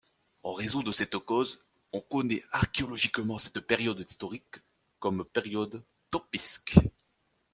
En 0.41 0.53
raison 0.53 0.81
de 0.81 0.91
cette 0.91 1.15
cause, 1.19 1.59
on 1.93 2.01
connaît 2.01 2.43
archéologiquement 2.51 3.37
cette 3.37 3.59
période 3.59 3.99
historique 3.99 4.55
comme 4.97 5.23
Période 5.25 5.83
Tempisque. 6.09 6.79